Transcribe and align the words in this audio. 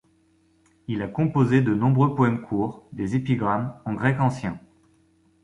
Il 0.87 1.03
a 1.03 1.07
composé 1.07 1.61
de 1.61 1.75
nombreux 1.75 2.15
poèmes 2.15 2.41
courts, 2.41 2.87
des 2.91 3.15
épigrammes, 3.15 3.79
en 3.85 3.93
grec 3.93 4.19
ancien. 4.19 4.59